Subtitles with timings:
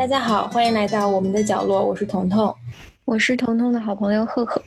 [0.00, 2.54] 大家好，欢迎来到我们的角落，我是彤彤，
[3.04, 4.62] 我是彤彤的好朋友赫赫。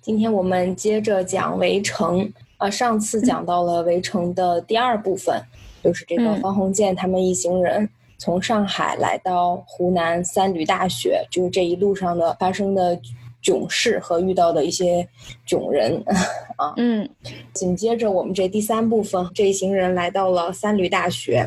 [0.00, 2.20] 今天我们接着讲《围城》，
[2.56, 5.38] 呃，上次讲到了《围城》的第二部分，
[5.84, 7.86] 就是这个方鸿渐他们一行人
[8.16, 12.98] 从上海来到湖南三闾大学，就是这一路上的发生的
[13.42, 15.06] 囧事和遇到的一些
[15.44, 16.02] 囧人
[16.56, 16.72] 啊。
[16.78, 17.06] 嗯，
[17.52, 21.46] 紧接着我们这第三部分，这一行人来到了三闾大学。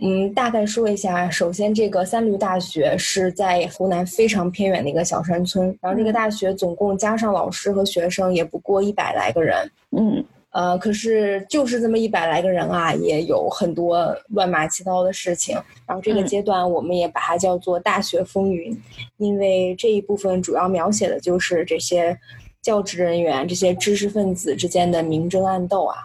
[0.00, 1.28] 嗯，大概说一下。
[1.28, 5.66] 首先，这个三闾大学是在湖南非常偏远的一个小山村。
[5.80, 9.70] 然后，这个大学总共加上老师和学生也不过一百来个人。
[9.96, 15.56] 嗯，呃，可是就是这么一百来个人啊，也有很多乱码七糟的事情。
[15.86, 18.74] 然后，这个阶段我们也把它叫做“大学风云”，
[19.18, 22.16] 因为这一部分主要描写的就是这些
[22.62, 25.96] 教职人员、这些知识分子之间的明争暗斗啊。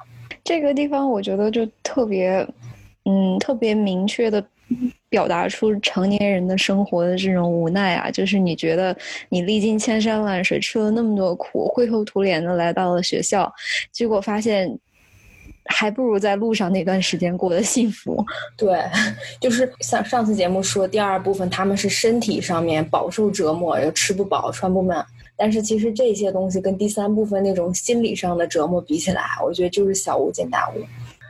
[0.44, 2.46] 这个地方我觉得就特别。
[3.06, 4.44] 嗯，特别明确的
[5.10, 8.96] 表达出成年人的生活的这种无奈啊，就是你觉得
[9.30, 13.54] 你历尽千山万水，吃了那么多苦，灰头土脸的来到了学校，
[13.92, 14.80] 结果发现
[15.66, 18.26] 还不如在路上那段时间过得幸福。
[18.58, 18.80] 对，
[19.40, 30.82] 就是像上次节目说，第二部分他们是身体上面饱受折磨，又吃不饱穿不满，但是其实这些东西跟第三部分那种心理上的折磨比起来，我觉得就是小巫见大巫。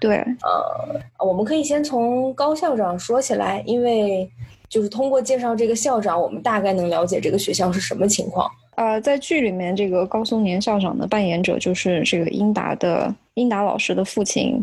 [0.03, 4.29] 对，呃，我们可以先从高校长说起来，因为
[4.67, 8.51] 就是通过介绍这个校长，我们大概能了解这个学校是什么情况。
[8.75, 14.61] 呃，在剧里面，这个高松年校长的扮演者就是这个英达的英达老师的父亲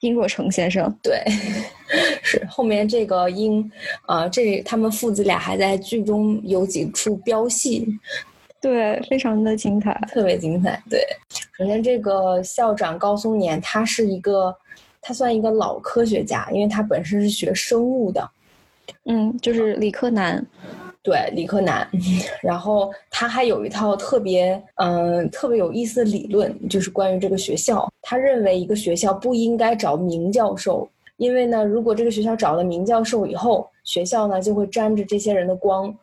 [0.00, 0.92] 殷若成先生。
[1.00, 1.22] 对，
[2.20, 3.70] 是后面这个英，
[4.08, 7.86] 呃，这他们父子俩还在剧中有几处飙戏，
[8.60, 10.82] 对，非常的精彩，特别精彩。
[10.88, 11.00] 对，
[11.56, 14.54] 首先这个校长高松年，他是一个。
[15.02, 18.30] 他算一个老科学家，因为他本身是学生物的，
[19.06, 20.46] 嗯，就是理科男，
[21.02, 21.88] 对，理科男。
[22.42, 27.90] 然后他还有一套特别，嗯，特别有意思的理论，就是关于这个学校。
[28.02, 35.96] 他认为一个学校不应该找名教授，因为呢，如果这个学校找了名教授以后，学校呢就会沾着这些人的光。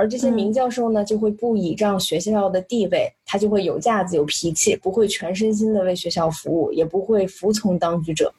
[0.00, 8.32] 而这些名教授呢，就会不倚仗学校的地位，他就会有架子、有脾气，不会全身心的为学校服务，也不会服从当局者。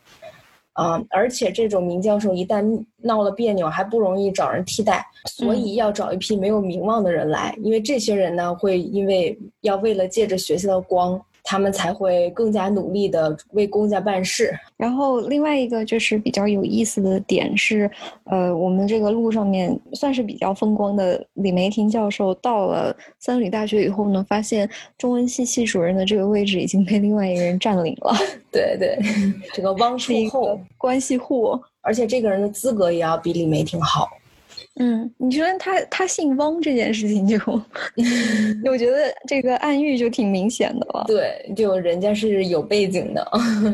[0.73, 11.21] 啊，而且这种名教授一旦闹了别扭，还不容易找人替代，所以要找一批没有名望的人来，因为这些人呢，会因为要为了借着学校的光。
[11.43, 14.53] 他们才会更加努力的为公家办事。
[14.77, 17.89] 然后另外一个就是比较有意思的点是，
[18.25, 28.13] 呃，我们这个路上面算是比较风光的李梅婷教授到了三闾大学以后呢，发现中文系系主任的这个位置已经被另外一个人占领了。
[28.51, 28.97] 对对，
[29.53, 34.07] 这个汪树厚关系户，而且这个人的资格也要比李梅婷好。
[34.75, 37.37] 嗯，你说他他姓汪这件事情就，
[38.65, 41.03] 我觉得这个暗喻就挺明显的了。
[41.07, 43.25] 对，就人家是有背景的。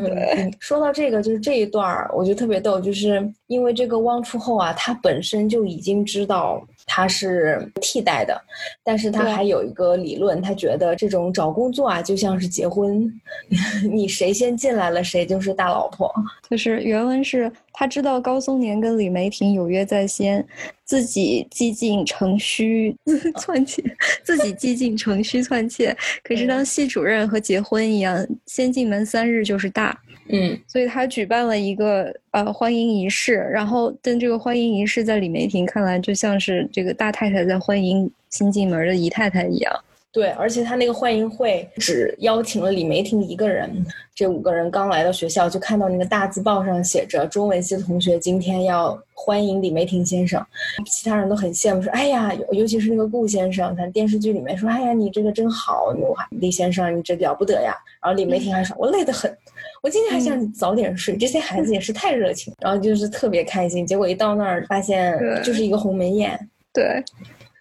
[0.58, 6.60] 说到这个，就是这一段儿，我觉得特别逗，就是因为这个汪初后啊，他本身就已经知道。
[6.88, 8.40] 他是替代的，
[8.82, 13.08] 但是他还有一个理论，他觉得这种找工作啊，就像是结婚，
[13.92, 16.10] 你谁先进来了，谁就是大老婆。
[16.48, 20.44] 就是原文是他知道高松年跟李梅婷有约在先，
[20.84, 22.96] 自己激进成虚
[23.36, 23.84] 篡窃，
[24.24, 25.94] 自己激进成虚篡窃。
[26.24, 30.00] 可是当系主任和结婚一样，先进门三日就是大。
[30.30, 39.72] 嗯，所以他举办了一个呃欢迎仪式，然后但这个欢迎仪式在李梅婷看来就像是这个大太太在欢迎新进门的姨太太一样。
[40.10, 43.70] 对，而且他那个欢迎会只邀请了李梅婷一个人，
[44.14, 50.44] 这五个人刚来到学校就看到那个大字报上写着中文系的同学今天要欢迎李梅婷先生，
[50.86, 55.94] 其他人都很羡慕说，哎呀，尤其是那个顾先生，看电视剧里面说，哎呀，你这个真好，
[56.30, 57.76] 李先生你这了不得呀。
[58.00, 59.30] 然后李梅婷还说，我累得很。
[59.82, 63.86] 我今天还想早点睡，这些孩子也是太热情，然后就是特别开心。
[63.86, 66.38] 结果一到那儿，发现就是一个鸿门宴。
[66.72, 67.02] 对，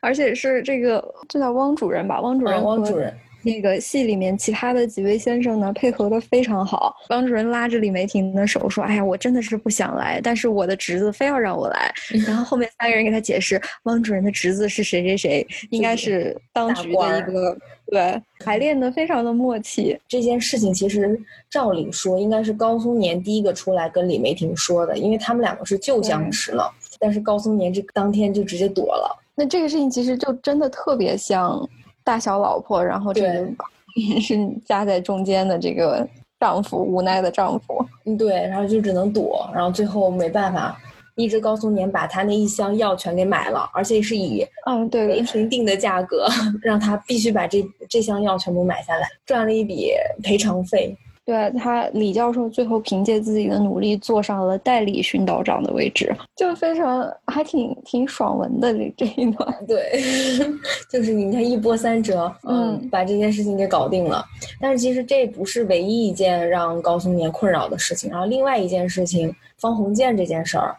[0.02, 2.20] 而且是这个，这叫汪主任吧？
[2.22, 3.14] 汪主任，汪主任。
[3.48, 6.94] 那个戏里面其他的几位先生呢，配合的非常好。
[7.12, 11.90] 汪主任拉着李梅婷的手说：“哎呀，我真的是不想来，但是我的侄子非要让我来。
[12.28, 17.58] ”然后后面三个人给他解释，汪主任的侄子是谁谁谁，应该是当局的一个。
[17.90, 19.98] 对，排练的非常的默契。
[20.10, 21.18] 这件事情其实
[21.50, 26.70] 照理说应该是高松年第一个出来跟李梅婷说的，因为他们两个是旧相识了。
[27.00, 29.18] 但是高松年这当天就直接躲了。
[29.36, 31.66] 那这个事情其实就真的特别像。
[32.08, 33.46] 大小老婆，然后这个
[34.22, 36.08] 是夹在中间的这个
[36.40, 37.86] 丈夫，无奈的丈夫。
[38.06, 40.80] 嗯，对，然后就只能躲，然后最后没办法，
[41.16, 46.30] 一直高松年把他那一箱药全给买了，而且是以嗯对雷霆定的价格
[46.64, 49.92] 让他必须把这这箱药全部买下来，赚了一笔
[50.24, 50.96] 赔偿费。
[51.28, 59.56] 对他，李教授最后凭借自己的努力坐上了代理训导长的位置，就非常还挺挺爽文的这这一段。
[59.68, 60.02] 对，
[60.90, 64.24] 就是你看一波三折，嗯，把这件事情给搞定了。
[64.62, 70.74] 但是其实这不是唯一一件让高松年困扰的事情，然后另外一件事情，方鸿渐这件事儿。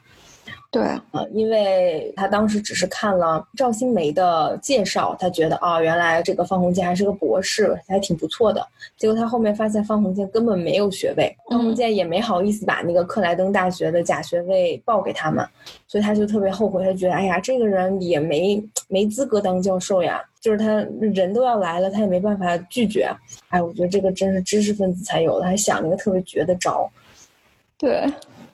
[0.71, 0.83] 对，
[1.13, 8.67] 呃，因为他当时只是看了赵新梅的介绍，他觉得啊，原来这个方鸿渐还是个博士，还挺不错的。
[8.99, 15.43] 结果他后面发现方鸿渐根本没有学位，方鸿渐也没好意思把那个克莱登大学的假学位报给他们，
[15.87, 23.09] 所以他就特别后悔，他觉得哎呀，这个人也没没资格当教授呀，就是他人都要来了，他也没办法拒绝。
[23.49, 26.87] 哎，我觉得这个真是知识分子才有的，还想了一个特别绝的招。
[27.79, 28.05] 对。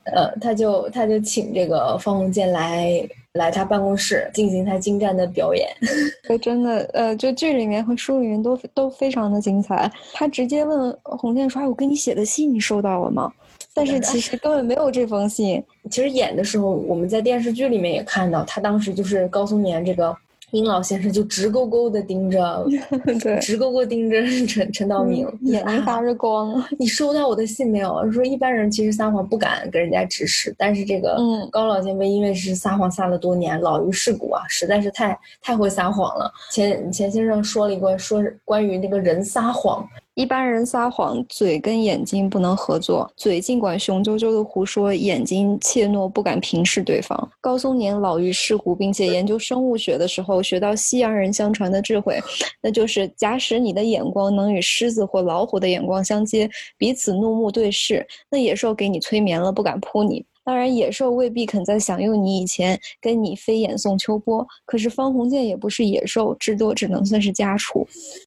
[0.05, 5.69] 呃，他就他就请这个方鸿渐来来他办公室进行他精湛的表演，
[6.41, 9.91] 真的，呃，就剧里面和书里面都都非常的精彩。
[10.13, 13.33] 他直接问鸿渐说：“哎，我给你写的信你收到了吗？”
[13.73, 15.63] 但是其实根本没有这封信。
[15.91, 20.17] 其实演的时候，我们在电视剧里面也看到，他当时就是高松年这个。
[20.55, 22.65] 殷老先生就直勾勾的盯着，
[23.21, 26.65] 对，直勾勾盯着陈陈道明，眼睛发着光。
[26.79, 28.09] 你收到我的信没有？
[28.13, 31.19] 说一般人其实撒谎不敢跟人家直视，但是这个
[31.51, 36.33] 高老前辈因为是撒谎撒了多年，老于世故啊，实在是太太会撒谎了。
[36.53, 39.85] 钱钱先生说了一个，说关于那个人撒谎。
[40.15, 47.29] 一般人撒谎，嘴跟眼睛不能合作，嘴尽管雄赳赳的胡说，眼睛怯懦不敢平视对方。
[47.41, 52.21] 高松年老于世故，并且研究生物学的时候，学到西洋人相传的智慧，
[52.63, 60.25] 那就是假使你的眼光能与狮子或老虎的眼光相接，彼此怒目对视，那野兽给你催眠了，不敢扑你。
[60.45, 64.47] 当然，野兽未必肯在享用你以前跟你飞檐送秋波。
[64.67, 67.87] 可是方鸿渐也不是野兽，至多只能算是家畜。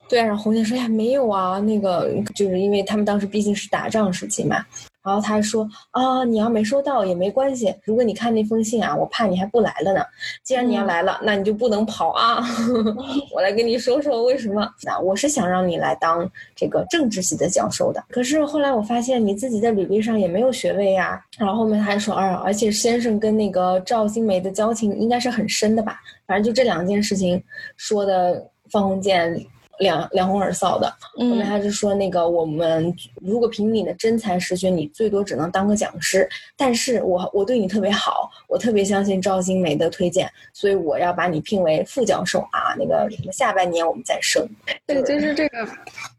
[0.09, 4.65] 对啊，然后鸿渐说呀，没有啊，那个就是因为他们当时毕竟是打仗时期嘛。
[5.07, 7.74] 然后他还说啊，你要没收到也没关系。
[7.86, 10.01] 如果你看那封信啊，我怕你还不来了呢。
[10.44, 12.44] 既然你要来了，那你就不能跑啊。
[13.33, 14.69] 我来跟你说说为什么。
[14.83, 18.04] 那我是想让你来当这个政治系的教授的。
[18.09, 21.24] 可是后来我发现你自己在履历上也没有学位呀。
[21.38, 26.00] 然后后面他还说，啊，而且先生跟那个赵新梅的交情应该是很深的吧。
[26.25, 27.42] 反正就这两件事情
[27.77, 29.33] 说的方鸿渐。
[29.79, 36.27] 两两红耳臊的，后面他就说那个我们如果凭你的真才实学，你最多只能当个讲师。
[36.56, 42.74] 但是我我对你特别好，我特别相信赵新梅的推荐，所以我要把你聘为副教授啊。
[42.77, 44.47] 那个什么下半年我们再升。
[44.85, 45.68] 对，就是这个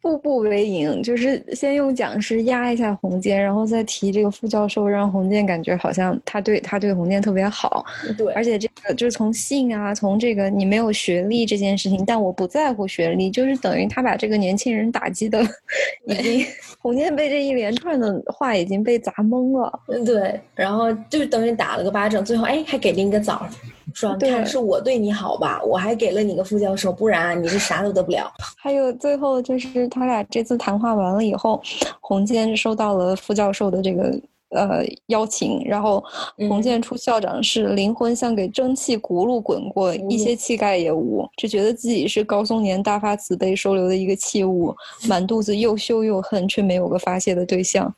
[0.09, 7.85] 步步为营，就是先用讲师压一下洪建，然后再提这个副教授，让洪建感觉好像他对他对洪建特别好。
[8.17, 13.49] 对，而且这个就是从性啊，从这个你没有学历这件事情，但我不在乎学历，就。
[13.49, 15.43] 是等于他把这个年轻人打击的，
[16.05, 16.45] 已经
[16.83, 19.81] 洪建被这一连串的话已经被砸懵了。
[19.89, 23.49] 嗯，对，然后就等于打了个巴掌，最后哎还给了你个枣，
[23.95, 28.31] 说看是我对你好吧，我还给了你个副教授，不然你是啥都得不了。
[28.55, 31.61] 还有最后就是他俩这次谈话完了以后，
[32.01, 34.19] 洪建收到了副教授的这个。
[34.51, 36.03] 呃，邀请，然后
[36.49, 44.75] 洪建出校长是，灵魂像给蒸汽轱辘滚过，一些气概也无，只觉得自己是高松年大发慈悲收留的一个器物，
[45.07, 47.95] 满肚子又羞又恨，却没有个发泄的对象。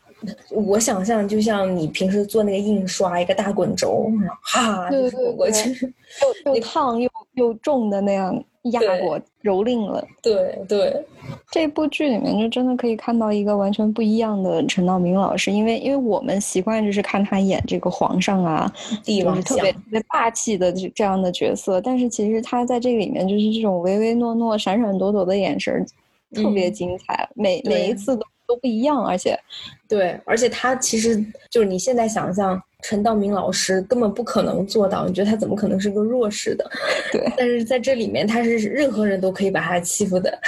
[0.50, 4.10] 我想象就像你平时做那个印刷，一个大滚轴，
[4.42, 5.94] 哈，就滚过去，
[6.44, 8.44] 又 又烫又又重的那样。
[8.64, 11.04] 压过蹂躏了，对对，
[11.50, 18.70] 这部剧里面就真的可以看到一个完全不一样的陈道明老师，因为因为我们习惯就是看他演这个皇上啊，
[19.02, 25.86] 帝王特别特别霸气的这这样的角色，但是其实他在这个里面就是这种唯唯诺诺、闪闪躲躲的眼神，
[26.34, 29.34] 特别精彩，每每一次都都不一样，而且，
[29.88, 31.16] 对，而且他其实
[31.48, 32.62] 就是你现在想象。
[32.82, 36.70] 陈道明老师根本不可能做到，你觉得他怎么可能是个弱势的？
[37.12, 40.38] 对，但是在这里面，他是任何人都可以把他欺负的。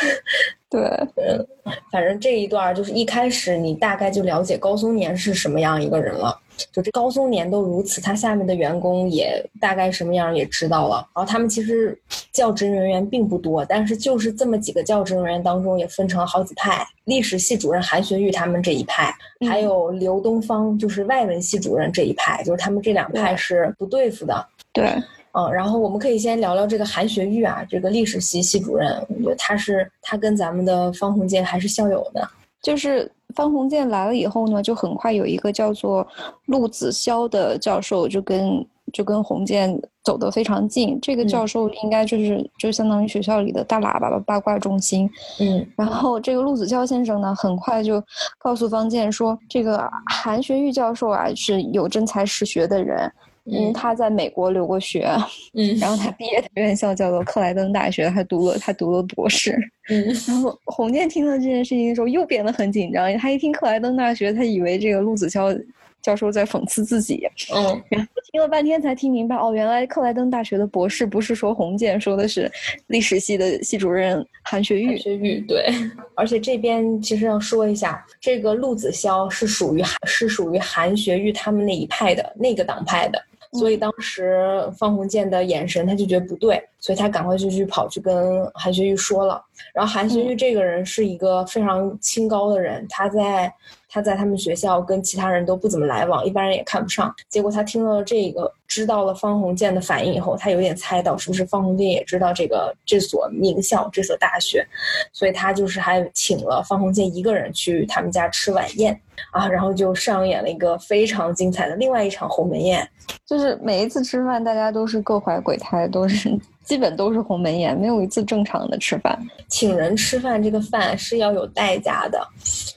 [0.72, 0.80] 对，
[1.16, 1.46] 嗯，
[1.92, 6.34] 反正这一段就是一开始你大概就了解高松年是什么样一个人了。
[6.70, 10.96] 就这高松年都如此，他下面的员工也大概什么样也知道了。
[11.14, 11.98] 然后他们其实
[12.30, 16.86] 教职人员并不多，但是就是这么几个教职人员当中也分成了好几派。
[17.04, 19.12] 历史系主任韩学玉他们这一派，
[19.46, 24.46] 还有刘东方就是外文系主任这一派，就是他们这两派是不对付的。
[24.72, 24.90] 对，
[25.32, 32.20] 嗯，然后我们可以先聊聊这个韩学玉啊，这个历史系系主任，我觉得他是他跟咱们的方鸿渐还是校友呢，
[32.62, 33.10] 就是。
[33.34, 36.06] 方鸿渐来了以后呢，就很快有一个叫做
[36.44, 38.62] 陆子潇的教授就跟
[38.92, 39.74] 就跟鸿渐
[40.04, 40.98] 走得非常近。
[41.00, 45.08] 这个教授应该就是就相当于学校里的大喇叭吧，八卦中心。
[45.40, 48.04] 嗯， 然后这个陆子潇先生呢，很快就
[48.38, 53.10] 告诉方健说，这个韩学玉教授啊是有真才实学的人。
[53.50, 55.08] 嗯，他在美国留过学，
[55.54, 59.58] 嗯，然后他毕业的院校叫做克莱登大学，他读了他读了博士，
[59.88, 65.60] 嗯， 然后洪建听到这件事情的时候又变得很紧张，他一听克莱登大学，他以为这个陆子潇
[66.00, 72.50] 教授在讽刺自己，嗯， 然后听了半天才听明白，哦，原来克莱登大学的博士不是说洪建，说的是
[72.86, 75.66] 历史系的系主任韩学玉，韩学玉对，
[76.14, 83.20] 而且这边其实要说一下，这个陆子潇是属于是属于韩学玉他们那一派的那个党派的。
[83.52, 89.44] 所以当时方鸿渐的眼神，他就觉得不对，所以他赶快就去跑去跟韩学玉说了。
[89.74, 93.52] 然后韩学玉这个人是一个非常清高的人，他在
[93.92, 97.14] 他在他们学校跟其他人都不怎么来往，一般人也看不上。
[97.28, 104.66] 结果他听到了这个，知道了方鸿渐的反应以后，他有点猜到是不是方鸿渐也知道这个这所名校这所大学，
[105.12, 108.98] 所以他就是还请了方鸿渐一个人去他们家吃晚宴
[109.30, 112.88] 啊，然后就上演了一个非常精彩的另外一场鸿门宴。
[113.26, 116.30] 就是每一次吃饭，大家都是各怀鬼胎，都是
[116.62, 119.18] 基本都是鸿门宴，没有一次正常的吃饭。
[119.48, 122.26] 请人吃饭，这个饭是要有代价的。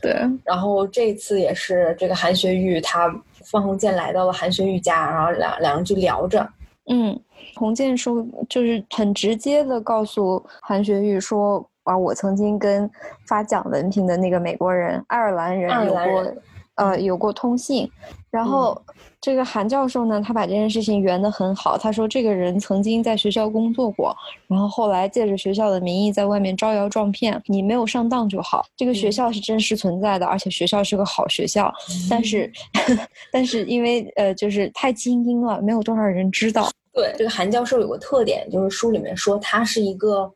[0.02, 0.14] 对，
[0.44, 3.08] 然后这次也是这个韩学玉，他
[3.46, 6.48] 方鸿渐来到了韩学玉家，然后两两人就聊着。
[6.88, 7.20] 嗯，
[7.56, 12.90] 洪建说就是很直接的告诉韩学玉说啊，我曾经跟
[13.28, 16.34] 发奖文凭的那个美国人、爱尔兰人有过。
[16.76, 17.90] 呃，有过通信，
[18.30, 18.80] 然后
[19.22, 21.78] 这个韩教授呢，他把这件事情圆得很好。
[21.78, 24.16] 他说，这个人曾经在学校工作过，
[24.48, 28.66] 然后后来借着学校的名义在外面招摇撞骗，你没有上当就好。
[28.76, 31.74] 这个学校是真实存在的，而且学校是个好学校，
[32.10, 32.52] 但是，
[33.32, 36.70] 但是因为呃，就是太精英了，没有多少人知道。
[36.94, 40.30] 对，这个韩教授有个特点，就是书里面说他是一个。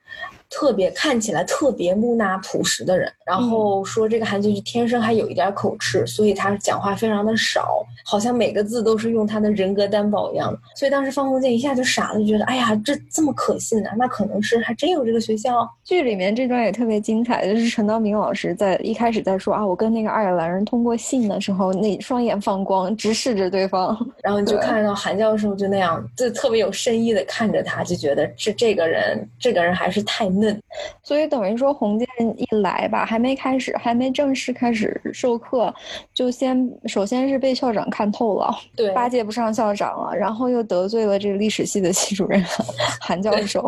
[0.49, 10.59] 特别看起来特别木讷朴实的人，然后说这个韩剧玉天生还有一点口吃，所以他讲话非常的少，好像每个字都是用他的人格担保一样的。
[10.75, 13.91] 所以当时方鸿渐一下就傻了，就觉得哎呀，这这么可信呢？
[13.95, 15.69] 那可能是还真有这个学校。
[15.83, 30.27] 剧里面这段也特别精彩，就是陈道明老师在一开始在说啊，我跟那个爱尔兰人通过信的时候，那双眼放光，直视着对方， 然后你就看到韩教授就那样，就特别有深意的看着他，就觉得这这个人，这个人还是太。
[30.39, 30.61] 嫩，
[31.03, 35.73] 所以等于说洪建一来吧，还没开始，还没正式开始授课，
[36.13, 42.43] 就先首先是被校长看透了， 对，八届不上校长了，然后又得罪了这个历史系的系主任
[43.01, 43.67] 韩教授，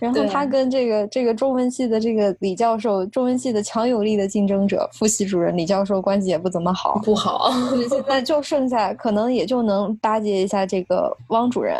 [0.00, 7.50] 然 后他跟这个这个中文系的这个李教授，中文系的强有力的竞争者副系主任李教授关系也不怎么好，不好，
[7.88, 11.76] 现在就剩下可能也就能巴结一下这个汪主任。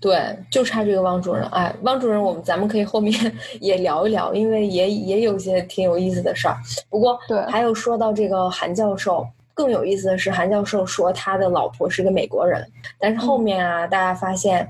[0.00, 1.44] 对，就差这个汪主任。
[1.48, 3.12] 哎，汪主任，我们咱们可以后面
[3.60, 6.56] 也聊一聊，因为也也有些挺有意思的事儿。
[6.88, 12.66] 不过，对，还有说到这个韩教授，更有意思的是，韩教授说他的老婆是个美国人，
[12.98, 14.66] 但是后面啊，大家发现，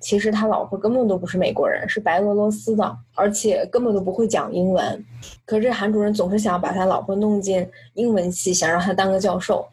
[0.00, 5.04] 其实他老婆根本都不是美国人，是白俄罗斯的，而且根本都不会讲英文。
[5.44, 9.68] 可是韩主任总是想把他老婆弄进英文系，想让他当个教授。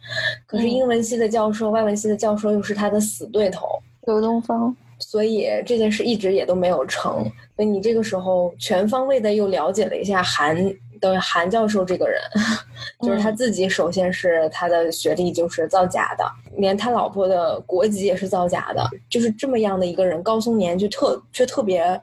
[0.45, 3.65] 可是英文系的教授、外文系的教授又是他的死对头，
[4.05, 4.75] 刘东方。
[4.99, 7.23] 所以这件事一直也都没有成。
[7.55, 10.55] 所以你这个时候全方位的又了解了一下韩
[10.99, 12.19] 等于韩教授这个人，
[13.01, 16.25] 就是他自己首先是他的学历就是造假的，
[16.57, 21.99] 连他老婆的国籍也是造假的，就是这么样的一个人，高松年就特却特别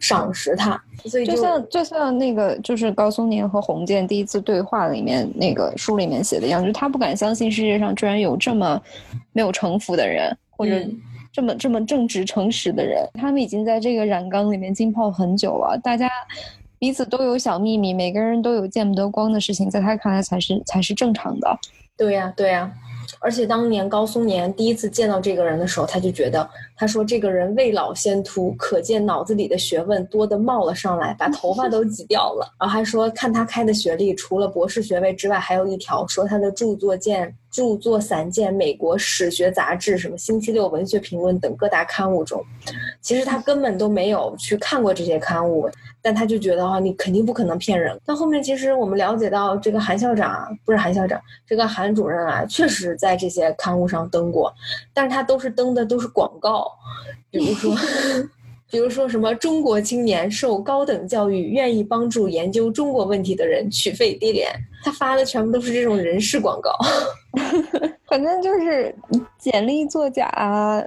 [0.00, 0.80] 赏识他。
[1.06, 8.80] 所以就像就像那个就是高松年和洪建第一次对话里面那个书里面写的一样，就是他不敢相信世界上居然有这么
[9.32, 10.72] 没有城府的人，或者。
[11.36, 15.78] 这么这么正直诚实的人，他们已经在这个染缸里面浸泡很久了。
[15.84, 16.08] 大家
[16.78, 21.58] 彼此都有小秘密，每个人都有见不得光的事情，在他看来才是才是正常的。
[21.94, 22.72] 对呀，对呀。
[23.26, 32.54] 而且当年高松年第一次见到这个人的时候，他就觉得，他说这个人未老先秃，可见脑子里的学问多得冒了上来，把头发都挤掉了。
[32.60, 37.34] 然后还说，看他开的学历，除了博士学位之外，还有一条，说他的著作见。
[37.48, 42.44] 著作散见美国史学杂志、什么星期六文学评论等各大刊物中，
[43.00, 45.66] 其实他根本都没有去看过这些刊物，
[46.06, 48.00] 但他就觉得啊，你肯定不可能骗人。
[48.06, 54.54] 但后面其实我们了解到，这个韩校长不是韩校长，这个韩主任啊，确实在这些刊物上登过，
[54.94, 56.70] 但是他都是登的都是广告，
[57.28, 57.74] 比如说。
[58.68, 64.50] 比如说什么中国青年受高等教育，愿意帮助研究中国问题的人取费低廉，
[64.86, 66.70] 他发的全部都是这种人事广告。
[68.06, 68.94] 反正就是
[69.36, 70.28] 简历作假，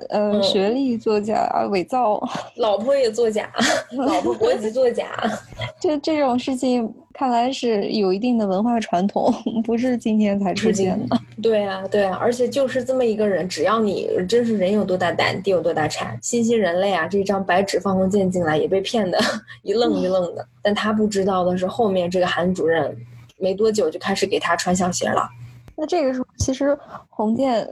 [0.08, 2.18] 呃，学历作假，伪造，
[2.56, 3.52] 老婆也作假，
[3.92, 5.06] 老婆国籍作假，
[5.82, 9.32] 就这种事情，看来是有一定的文化传统，
[9.66, 11.18] 不是今天才出现的。
[11.44, 19.20] 对啊，对啊，而且就是这么一个人，只要你真是人有多大胆，地有多大产，新兴人类啊，这张白纸放封建进来也被骗的
[19.62, 20.48] 一愣一愣的。
[20.64, 22.96] 但他不知道的是，后面这个韩主任
[23.40, 25.30] 没多久就开始给他穿小鞋了。
[25.76, 26.78] 那这个时候，其实
[27.10, 27.68] 洪建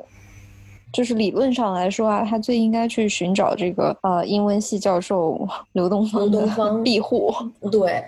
[0.93, 6.47] 就是理论上来说啊，他最应该去寻找这个呃英文系教授刘东方的
[6.83, 7.33] 庇护。
[7.71, 8.03] 对，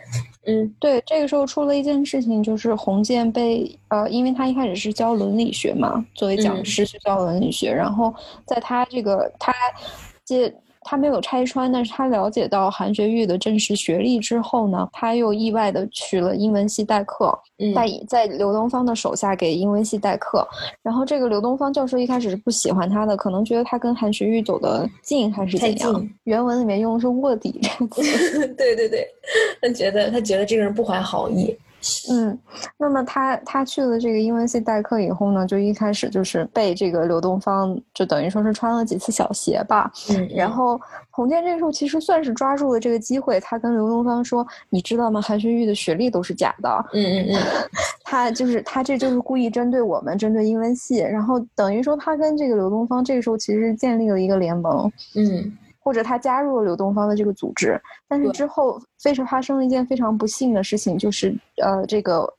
[0.45, 1.03] 嗯，对。
[1.05, 8.13] 这个时候出了一件事情，就是洪建被呃，因为他一开始是教伦理学嘛，作为讲师去教伦理学，然后
[8.45, 9.53] 在他这个他
[10.23, 10.53] 接。
[10.89, 17.31] 他没有拆穿，但是他了解到韩学玉的真实学历之后呢，他又意外的去了英文系代课，
[17.75, 20.43] 在在刘东方的手下给英文系代课。
[20.81, 26.09] 然后这个刘东方教授一开始是不喜欢他的，可能觉得他跟韩学玉走得近还是怎样。
[26.23, 28.47] 原文里面用的是卧底这个词。
[28.57, 29.07] 对对对，
[29.61, 31.55] 他觉得他觉得这个人不怀好意。
[32.11, 32.37] 嗯，
[32.77, 39.91] 那么他他去了这个英文系代课以后呢，就一开始就是被这个刘东方就等于说是穿了几次小鞋吧。
[40.09, 45.21] 嗯，然后洪建这时候其实算是抓住了这个机会，他跟刘东方说：“你知道吗？
[45.21, 47.69] 韩学玉的学历都是假的。”嗯嗯嗯，
[48.03, 54.91] 他就是他这就是故意针对我们，针对英文系，然后等于说他跟这个刘东方这个时候其实建立了一个联盟。
[55.15, 55.57] 嗯。
[55.89, 62.31] 或者他加入了刘东方的这个组织，但是之后非常发生了一件非常不幸的事情，就是呃，这个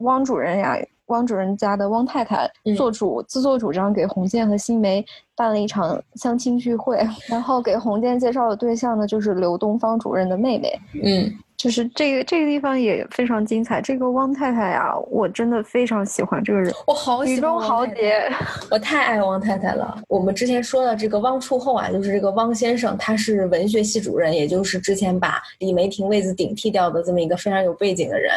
[0.00, 0.76] 汪主任呀，
[1.06, 5.02] 汪主任家的汪太太做主自作主张给洪建和新梅
[5.34, 10.78] 办了一场相亲聚会，然后给洪建介绍的对象呢，就是刘东方主任的妹妹。
[11.02, 11.32] 嗯。
[11.60, 13.82] 就是这个这个地方也非常精彩。
[13.82, 17.60] 这个汪太太呀，我真的非常喜欢这个人，我好喜欢。
[17.60, 18.26] 豪杰，
[18.70, 20.02] 我太爱汪太太了。
[20.08, 28.32] 我们之前说的这个汪处后啊，就是这个汪先生，他是文学系主任，也就是之前把李梅婷位子顶替掉的这么一个非常有背景的人。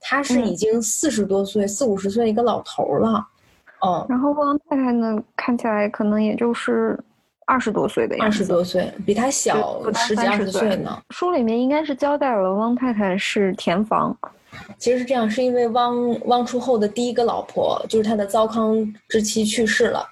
[0.00, 3.26] 他是已经四十多岁、四五十岁一个老头了。
[3.84, 4.06] 嗯。
[4.08, 6.96] 然后汪太太呢，看起来可能也就是。
[7.48, 11.02] 二十多岁的样子，二十多岁，比他小十几二十岁呢。
[11.10, 14.14] 书里面应该是交代了汪太太是田房。
[14.76, 20.06] 其实是这样，是因为汪汪初后的第一个老婆就是他的糟糠之妻去世了。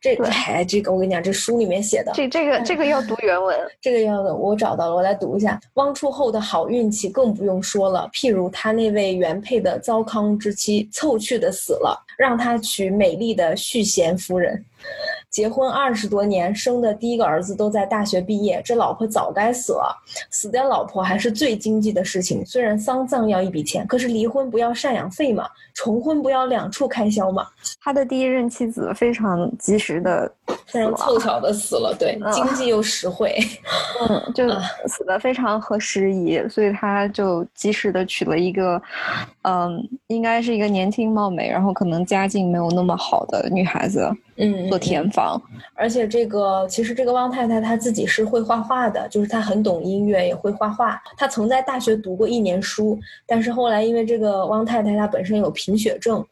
[0.00, 5.60] 这个，哎，这个我跟你讲，这书里面写的，这这个这个要读原文，这个要我找到了，我来读一下。
[5.74, 14.64] 汪处后的好运气更不用说了，譬如他那位原配的糟糠之妻凑趣的死了，让他娶美丽的续贤夫人。
[15.30, 19.96] 结婚二十多年，生的第一个儿子都在大学毕业，这老婆早该死了。
[20.28, 27.46] 死掉老婆还是最经济的事情，虽然丧葬要一笔钱，可是离婚不要赡养费嘛，重婚不要两处开销嘛。
[27.80, 30.30] 他的第一任妻子非常及时的，
[30.66, 33.36] 非常凑巧的死了，对，经济又实惠，
[34.08, 34.48] 嗯，就
[34.86, 38.80] 死的非常合时宜，所以他就及时的娶了一个，
[39.42, 44.10] 嗯，应该是一个年轻貌美，然后可能家境没有那么好的女孩子。
[44.36, 45.40] 嗯，做填房，
[45.74, 50.98] 而且这个其实这个汪太太她自己是会画画的，就是她很懂音乐，也会画画。
[51.18, 56.24] 她曾在大学读过一年书，但是后来因为这个汪太太她本身有贫血症，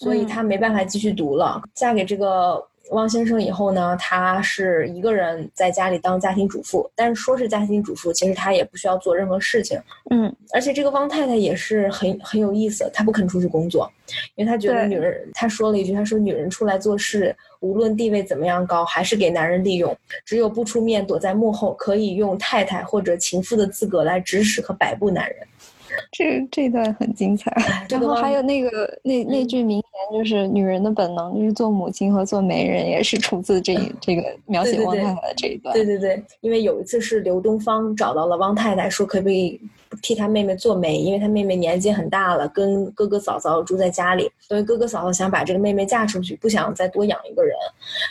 [0.00, 1.62] 所以她没办法继续读了。
[1.74, 2.66] 嫁给这个。
[2.90, 9.80] 汪先生以后呢，她是一个人在家里当家庭主妇，但是说是家庭主妇，其实她也不需要做任何事情。
[10.10, 13.88] 嗯，而且这个汪太太也是很很有意思，她不肯出去工作，
[14.34, 25.46] 因为她觉得女人，她说了一句，她说女人出来做事，无论地位怎么样高，还是给男人利用，只有不出面，躲在幕后，可以用太太或者情妇的资格来指使和摆布男人。
[26.12, 27.52] 这这段很精彩，
[27.88, 35.72] 然后还有那个那那句名言，就是女人的本能就是做母亲和做媒人，也是出自这 这个描写汪太太的这一段。
[35.72, 39.60] 对对对，因为有一次是刘东方找到了汪太太，说可不可以
[40.02, 47.56] 替他妹妹做媒，因为他妹妹年纪很大了，跟哥哥嫂嫂住在家里，所以哥哥嫂嫂想把这个妹妹嫁出去，不想再多养一个人。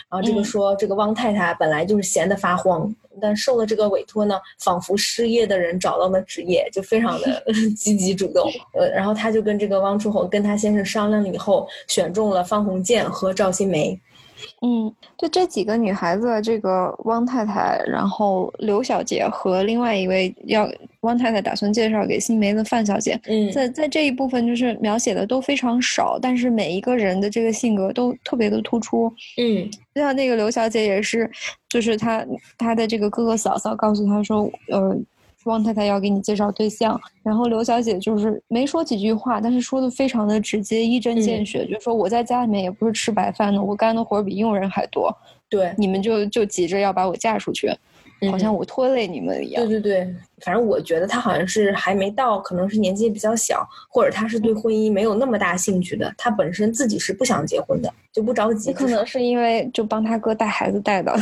[0.08, 2.94] 然后这个说这个汪太太本来就是闲得发慌。
[3.20, 7.42] 但受了这个委托呢，仿佛失业的人找到了职业，就非常的
[7.76, 8.48] 积极主动。
[8.72, 14.00] 呃，然后他就跟这个汪初红跟他先生商量了以后，选中了方鸿渐和赵新梅。
[14.62, 20.68] 嗯，就这几个女孩子，这个汪太太，然后刘小姐和另外一位要
[21.00, 23.18] 汪太太打算介绍给新梅的范小姐。
[23.26, 29.12] 嗯，在在这一部分就是描写的都非常少，但是每一个人的这个性格都特别的突出。
[29.36, 31.30] 嗯，就像那个刘小姐也是，
[31.68, 32.26] 就是她
[32.58, 34.96] 她的这个哥哥嫂嫂告诉她说，呃。
[35.44, 45.16] 汪太太要给你介绍对象，然后刘小姐就是没说几句话，但是说的非常的直接，一针见血，就说我在家里面也不是吃白饭的，我干的活比佣人还多，
[45.48, 47.72] 对，你们就就急着要把我嫁出去。
[48.30, 49.66] 好像我拖累你们一样。
[49.66, 56.12] 对对对，反正我觉得他好像是还没到，可能是年纪比较小，或者他是对婚姻没有那么大兴趣的。
[56.18, 58.72] 他本身自己是不想结婚的，就不着急。
[58.72, 61.14] 可能是因为就帮他哥带孩子带的，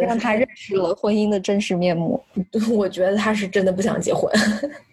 [0.00, 2.22] 让他认识了婚姻的真实面目。
[2.72, 4.32] 我觉得他是真的不想结婚。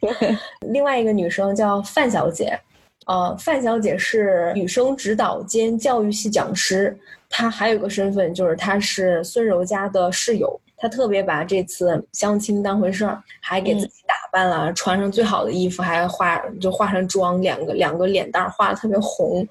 [0.71, 2.59] 另外一个女生叫范小姐，
[3.07, 6.97] 呃，范小姐是女生指导兼教育系讲师，
[7.29, 10.59] 她还有个身份就是她是孙柔家的室友。
[10.85, 19.43] 他特别把这次相亲当回事儿，还给自己打扮了，穿上最好的衣服，还化就化上妆，两个两个脸蛋画的特别红，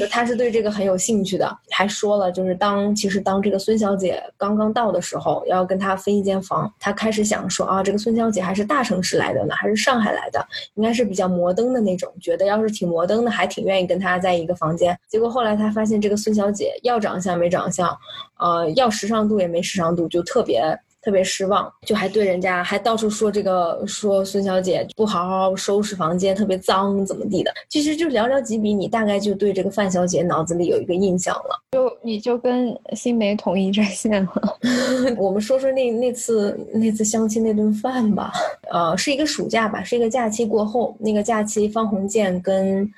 [0.00, 1.56] 就他是对这个很有兴趣的。
[1.70, 14.98] 还说了，就是当其实当这个孙小姐刚刚到的时候，要跟他分一间房，他开始想说啊，这个孙小姐还是大城市来的呢，还是上海来的，应该是比较摩登的那种，觉得要是挺摩登的，还挺愿意跟他在一个房间。
[15.06, 17.96] 结果后来他发现，这个孙小姐要长相没长相。
[18.38, 20.62] 呃，要时尚度也没时尚度，就特别
[21.02, 27.52] 特别失望，就还对人家还到处说这个说孙小姐不好好收拾房间，特别脏怎么地的。
[27.68, 31.62] 其实就寥寥几笔，你大概就对这个范小姐脑子里有一个印象了。
[31.72, 34.58] 就你就跟新梅统一战线了。
[35.16, 38.32] 我们说说那那次那次相亲那顿饭吧。
[38.72, 42.90] 呃，是一个暑假吧，是一个假期过后，那个假期方鸿渐跟。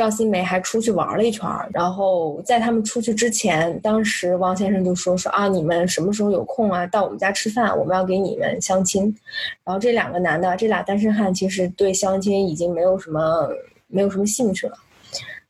[0.00, 9.14] 赵新梅还出去玩了一圈，然后在他们出去之前，当时王先生就说说啊，你们什么时候有空啊，到我们家吃饭，我们要给你们相亲。
[9.62, 13.46] 然后这两个男的，这俩单身汉其实对相亲已经没有什么
[13.88, 14.74] 没有什么兴趣了，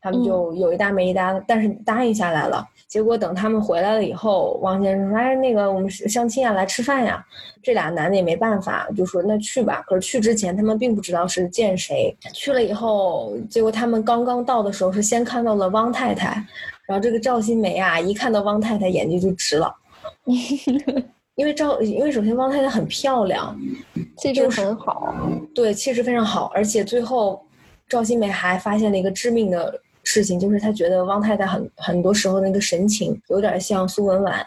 [0.01, 2.67] 他们就有一搭没一搭，但是答应下来了。
[2.91, 7.25] 结果等他们回来了以后，王先生说：“哎，那个我们相亲啊，来吃饭呀。”
[7.63, 12.13] 这俩男的也没办法，就说：“那去吧。”可是去之前，他们并不知道是见谁。
[12.35, 16.45] 去了以后，结果他们刚刚到的时候，是先看到了汪太太。
[16.89, 19.73] 然后这个赵新梅啊，一看到汪太太，眼睛就直了，
[21.37, 23.57] 因为赵，因为首先汪太太很漂亮，
[24.17, 25.15] 气质很好，
[25.55, 27.41] 对，气质非常好，而且最后
[27.89, 29.81] 赵新梅还发现了一个致命的。
[30.13, 34.45] 事情就是他觉得汪太太很很多时候那个神情有点像苏文纨。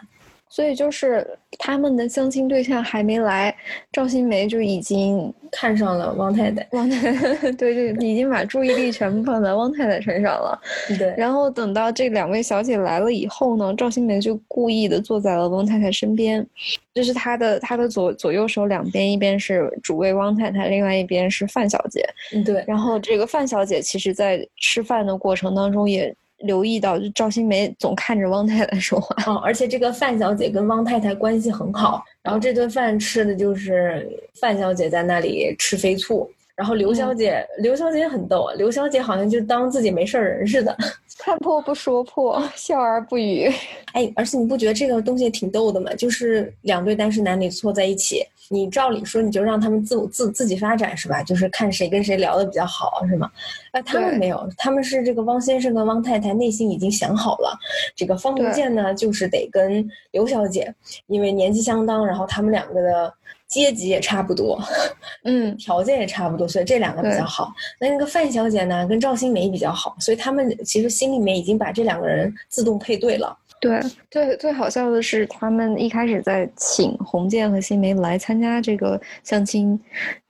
[0.54, 1.26] 所以就是
[1.58, 3.52] 他们的相亲对象还没来，
[3.90, 6.64] 赵新梅就已经看上了汪太太。
[6.70, 10.56] 汪太太对 对，已经把注意力全部放在汪太太身上了。
[10.96, 11.12] 对。
[11.16, 16.46] 然后等到这两位小姐来了以后呢，赵新梅就故意的坐在了汪太太身边，
[16.94, 22.08] 就是她的她的左左右手两边，一边是主位汪太太，另外一边是范小姐。
[22.32, 22.62] 嗯，对。
[22.64, 26.14] 然后这个范小姐其实在吃饭的过程当中也。
[26.38, 29.16] 留意到，就赵新梅总看着汪太太说话。
[29.26, 34.08] 哦，而且这个范小姐跟汪太太关系很好，然后这顿饭吃的就是
[34.40, 40.76] 范小姐在那里吃飞醋，然后刘小姐，刘小姐很逗，刘小姐好像就当自己没事人似的，
[41.24, 43.50] 看破不说破， 笑而不语。
[43.94, 45.90] 哎，而且你不觉得这个东西挺逗的吗？
[45.94, 48.22] 就是两对单身男女凑在一起。
[48.50, 51.22] 你照理说你就让他们自自自己发展是吧？
[51.22, 53.30] 就是看谁跟谁聊的比较好是吗？
[53.72, 57.58] 哎，他们没有，他们是这个汪先生跟汪太太内心已经想好了，
[57.96, 60.74] 这个方鸿渐呢就是得跟刘小姐，
[61.06, 63.14] 因为年纪相当，然后他们两个的
[63.54, 64.60] 阶级也差不多，
[65.22, 67.52] 嗯，条件也差不多，所以这两个比较好。
[67.78, 73.38] 那那个范小姐呢跟赵新梅比较好，所以他们其实心里面已经把这两个人自动配对了。
[73.60, 79.80] 对，最最好笑的是，他们一开始在请洪建和新梅来参加这个相亲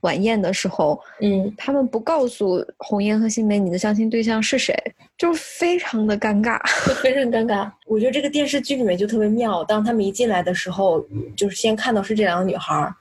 [0.02, 4.72] 晚宴的时候，嗯，他们不告诉洪燕和新梅你的相亲对象是谁，
[5.16, 6.59] 就非常的尴尬，
[7.00, 7.70] 非常尴尬。
[7.87, 11.00] 我觉得这个电视剧里面就特别妙，当他们一进来的时候，
[11.37, 12.92] 就是先看到是这两个女孩。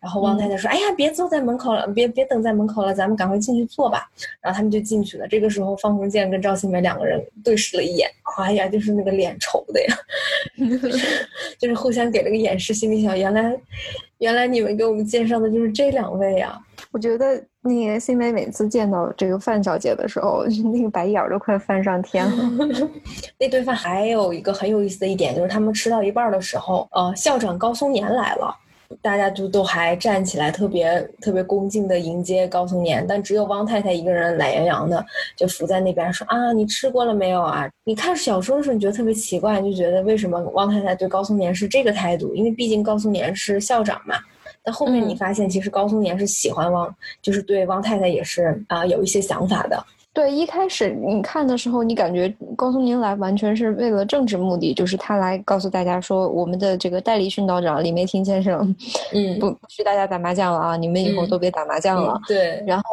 [0.00, 4.08] 然后汪太太说：“哎呀，别坐在门口了，别别等在门口了，咱们赶快进去坐吧。”
[4.40, 5.28] 然后他们就进去了。
[5.28, 9.98] 这个时候，方鸿渐跟赵新梅两个人对视了一眼，哎呀，就是那个脸愁的呀，
[11.58, 13.54] 就是互相给了个眼神，心里想：原来，
[14.18, 16.58] 原来你们给我们介绍的就是这两位呀。
[16.92, 22.50] 我觉得那个新梅每次见到这个范小姐的时候， 那个白眼儿都快翻上天了。
[23.38, 28.54] 那顿饭还有一个很有意思的一点，就是他们吃到一半的时候，呃，校长高松年来了。
[29.02, 35.04] 大家就都还站起来，特别特别恭敬的迎接高松年，但只有汪太太一个人懒洋洋的
[35.36, 37.68] 就伏在那边说啊，你吃过了没有啊？
[37.84, 42.34] 你看小说的时候，你觉得特别奇怪，就觉得为什么汪太太对高松年是这个态度？
[42.34, 44.16] 因为毕竟高松年是校长嘛。
[44.68, 49.82] 但后面你发现，其实高松年是喜欢汪，就是对汪太太也是啊有一些想法的。
[50.12, 58.76] 对，一开始你看的时候，你感觉高松年来完全是为了政治目的，就是他来告诉大家说，我们的这个代理训导长李梅婷先生，
[59.14, 62.20] 嗯，不不许大家打麻将了啊，你们以后都别打麻将了。
[62.28, 62.84] 对，然后。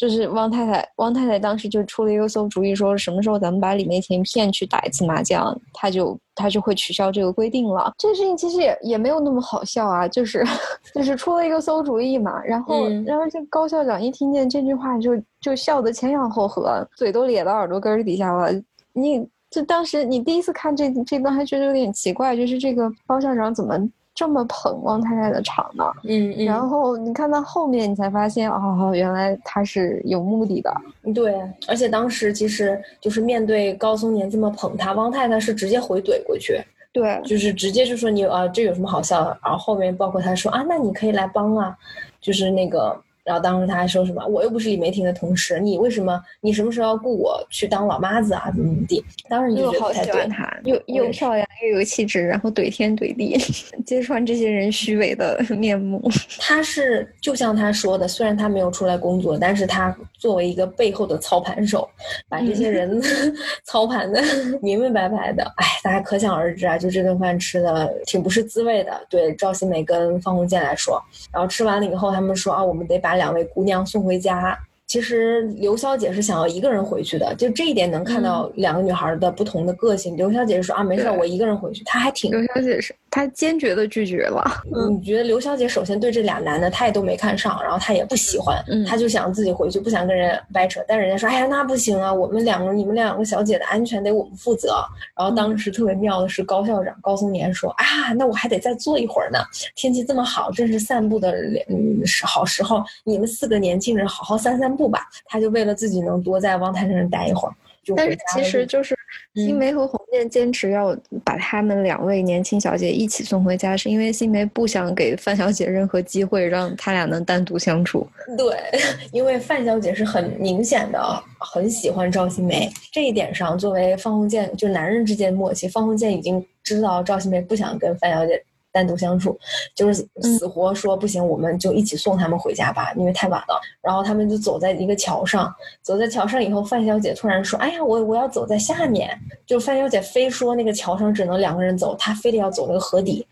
[0.00, 7.92] 就是汪太太，汪太太当时就出了一个馊主意，说什么时候咱们把李梅婷骗去打一次麻将，他就他就会取消这个规定了。
[7.98, 10.42] 这个事情其实也也没有那么好笑啊，就是
[10.94, 12.42] 就是出了一个馊主意嘛。
[12.42, 18.50] 然后然后这高校长一听见这句话，就就笑得前仰后合，嘴都咧到耳朵根儿底下了。
[18.94, 23.76] 你就当时你第一次看这这段还觉得有点奇怪，就是这个高校长怎么？
[24.14, 25.84] 这么捧汪太太的场呢？
[26.04, 30.72] 嗯嗯，然后你看到后面，你才发现哦，原来他是有目的的。
[31.14, 36.60] 对，而且当时其实就是面对高松年这么捧他，汪太太是直接回怼过去，
[36.92, 39.38] 对，就是直接就说你啊，这有什么好笑的？
[39.42, 41.76] 然后后面包括他说啊，那你可以来帮啊，
[42.20, 43.00] 就是那个。
[43.24, 48.50] 然后当时他还说什么，我又不是李梅婷的同事，你为什么你什么时候要雇我去当老妈子啊？
[48.54, 49.04] 怎么怎么地？
[49.28, 53.36] 当时你就觉得好喜欢他，又又漂亮又有气质，然后怼天怼地，
[53.84, 56.02] 揭穿这些人虚伪的 面目。
[56.38, 61.88] 他是就像他说的，虽然他没有出来工作，但是他作为一个背后的操盘手，
[62.28, 63.00] 把这些人
[63.64, 64.20] 操盘的
[64.62, 65.44] 明明白白的。
[65.56, 69.00] 哎，大家可想而知啊，就这顿饭吃的挺不是滋味的。
[69.10, 71.02] 对赵新梅跟方鸿渐来说，
[71.32, 73.10] 然后吃完了以后，他们说啊，我们得把。
[73.20, 74.58] 两位姑娘送回家。
[74.86, 80.16] 其实刘小姐是想要一个人回去的，就这一点能看到两个女孩的不同的个性。
[80.16, 81.84] 刘小姐是说啊，没事，我一个人回去。
[81.84, 84.44] 她还挺刘小姐是她坚决的拒绝了。
[84.90, 90.80] 你觉得刘小姐首先对这俩男的她也都没看上，然后她也不喜欢，她就想自己回去，不想跟人掰扯。
[90.86, 94.84] 但人家说，哎呀，那不行啊，我们两个你们两个小姐的安全得我们负责。
[95.16, 99.38] 然后当时特别妙的是高校长高松年说啊，那我还得再坐一会儿呢。
[99.74, 101.32] 天气这么好，正是散步的
[101.68, 105.00] 嗯好时候，你们四个年轻人好好散散步吧。
[105.26, 108.94] 他就为了自己能多在汪太太那待一会儿，就但是其实就是
[109.34, 118.06] 新梅和红渐坚持要把他们两位年轻小姐一起送回家，是因为新梅不想给范小姐任何机会让他俩能单独相处。
[118.36, 118.56] 对，
[119.12, 121.00] 因为范小姐是很明显的
[121.38, 128.42] 很喜欢赵新梅，这一点上作为方鸿渐就男人之间的默契，方鸿渐已经知道赵新梅不想跟范小姐。
[128.72, 129.38] 单独相处，
[129.74, 133.60] 就是死活说不行，我们就一起送他们回家吧，因为太晚了。
[133.82, 135.52] 然后他们就走在一个桥上，
[135.82, 143.26] 走在桥上以后，范小姐突然说：“哎呀，我我要走在下面。”就范小姐非说那个桥上只能两个人走，她非得要走那个河底。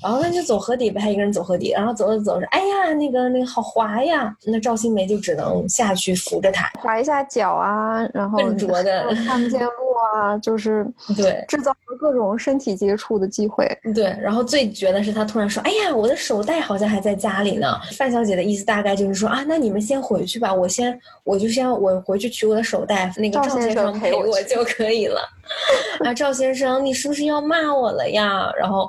[0.00, 4.32] 然后那就走河底呗，他一个人走河底，然后走着走着，哎呀，那个那个好滑呀！
[4.46, 9.72] 那赵新梅就只能下去扶着他，滑一下脚啊，然后笨拙的看不见路
[10.14, 13.66] 啊，就是 对，制造了各种身体接触的机会。
[13.92, 17.66] 对，然后最绝的是他突然说：“哎呀，我的手袋好像还在家里呢。”
[17.98, 25.20] 范小姐的意思大概就是说啊，那你们先回去吧，我先我就先我回去取我的手袋，那个赵先生陪我就可以了。
[26.06, 28.48] 啊，赵先生，你是不是要骂我了呀？
[28.56, 28.88] 然后。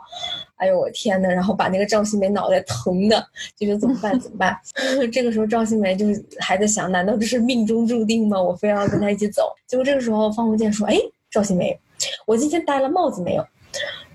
[0.59, 4.55] 哎呦我天呐，然后把那个赵新梅脑袋疼的，就说怎么办怎么办？
[5.11, 8.41] 这个时候赵新梅就是还在想，难道这是命中注定吗？
[8.41, 9.51] 我非要跟他一起走。
[9.67, 10.95] 结果这个时候方鸿渐说：“哎，
[11.29, 11.77] 赵新梅，
[12.25, 13.45] 我今天戴了帽子没有？”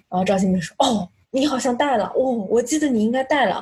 [0.08, 3.60] 然后赵新梅说：“哦。”你好像戴了哦，我记得你应该戴了，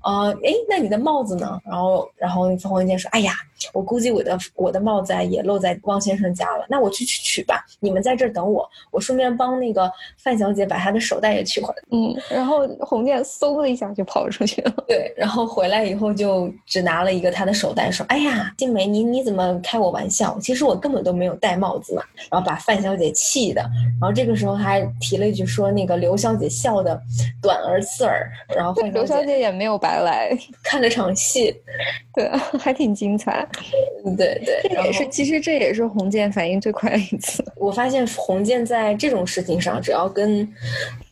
[0.00, 1.60] 啊，哎，那你的帽子呢？
[1.64, 3.32] 然后，然后方鸿渐说：“哎呀，
[3.72, 7.64] 我估计我的我的帽子啊也漏在汪先生家了，那我去去取吧。
[7.80, 14.72] 你们在这儿等我，我顺便帮那个范小姐把她的手袋也取回来。”嗯，然后鸿渐嗖的一下就跑出去了。
[14.88, 20.38] 对，然后回来以后就只拿了一个他的手袋，说：“哎呀，静梅，你你怎么开我玩笑？
[20.40, 23.60] 其实我根本都没有戴帽子嘛。”然后把范小姐气的，
[24.00, 26.98] 然后这个时候还提了一句说：“那个刘小姐笑的。”
[27.42, 30.30] 短而刺耳，然后 刘小姐也没有白来，
[30.62, 31.54] 看了场戏，
[32.14, 33.46] 对， 还挺精彩。
[34.16, 37.44] 对对，这也是其实这也是洪建反应最快的一次。
[37.58, 40.48] 我发现洪建在这种事情上，只要跟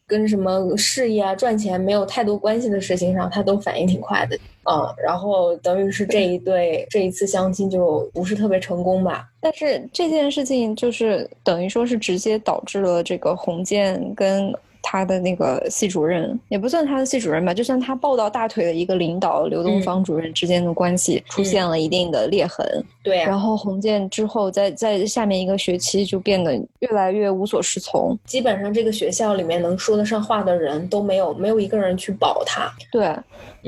[0.07, 4.39] 跟什么事业啊、赚钱没有太多关系的事情上，他都反应挺快的。
[4.71, 9.27] 嗯，然后等于是这一对这一次相亲就不是特别成功吧。
[9.41, 14.55] 但是这件事情就是等于说是直接导致了这个洪建跟。
[14.91, 22.67] 他的那个系主任也不算他的系主任吧，就算他抱到大腿的一个领导刘东方主任之间的关系出现了一定的裂痕。
[23.03, 32.73] 对，然后洪建之后在在下面一个学期就变得越来越无所适从，基本上这个学校里面能说得上话的人都没有，没有一个人去保他。
[32.91, 33.15] 对，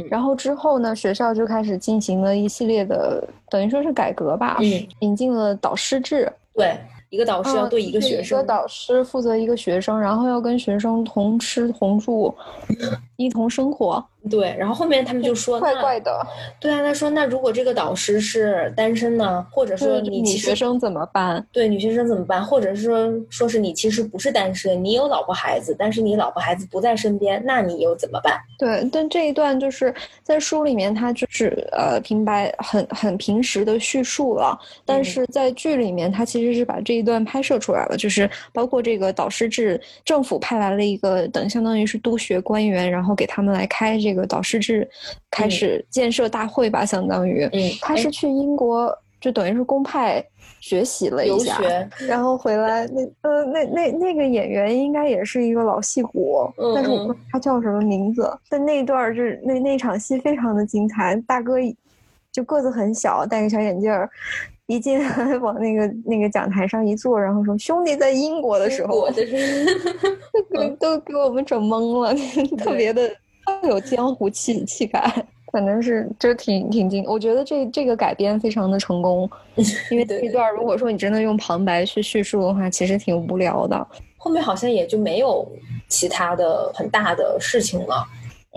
[0.08, 6.32] 然后之后呢，学校就开始进行了一系列的等于说是改革吧，嗯，引进了导师制。
[6.54, 6.74] 对。
[7.10, 12.34] 一个导师要对一个学生，一个导师负责一个学生，然后要跟学生同吃同住，
[13.16, 14.04] 一同生活。
[14.28, 16.26] 对，然后后面他们就说怪怪的。
[16.60, 21.44] 对啊，他说那如果这个导师是单身呢，或者说你女学生怎么办？
[21.52, 22.44] 对，女学生怎么办？
[22.44, 28.38] 或者是说说是你其实不是单身，你有老婆孩子，但是你老婆孩子不在身边，那你又怎么办？
[28.58, 44.88] 对，但这一段就是在书里面，他就是呃平白很很平实的叙述了，但是在剧里面，他其实是把这一段拍摄出来了，就是包括这个导师制，政府派来了一个等相当于是督学官员，然后给他们来开这个导师制，
[45.30, 50.24] 开始建设大会吧，相当于，嗯，他是去英国，就等于是公派
[50.60, 51.60] 学习了一下，
[52.06, 61.56] 然后回来，那呃那那那个演员应该也是一个老戏骨，但是我不知道他叫什么名字，但那段就是那那场戏非常的精彩，大哥
[62.32, 64.08] 就个子很小，戴个小眼镜儿。
[64.66, 69.10] 一进来 往那个那个讲台上一坐，然后说：“兄弟在英国的时候，
[70.78, 72.14] 都给我们整懵了，
[72.56, 73.10] 特别的
[73.64, 75.02] 有江湖气气概，
[75.52, 77.04] 反正是就挺挺精。
[77.06, 79.28] 我觉得这这个改编非常的成功，
[79.90, 83.86] 因为这一段如果说你真的用旁白去叙述的话，其实挺无聊的。
[84.16, 85.46] 后面好像也就没有
[85.88, 88.06] 其他的很大的事情了。”